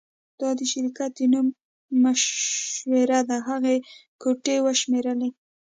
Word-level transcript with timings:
دا 0.39 0.49
د 0.59 0.61
شرکت 0.71 1.11
د 1.17 1.21
نوم 1.31 1.47
مشوره 2.03 3.19
ده 3.29 3.37
هغې 3.49 3.75
ګوتې 4.21 4.57
وشمیرلې 4.65 5.29